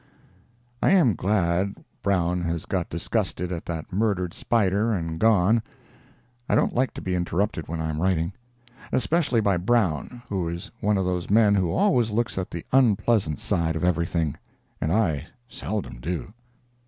[0.81, 5.61] I am glad Brown has got disgusted at that murdered spider and gone;
[6.49, 10.97] I don't like to be interrupted when I am writing—especially by Brown, who is one
[10.97, 14.35] of those men who always looks at the unpleasant side of everything,
[14.81, 16.33] and I seldom do.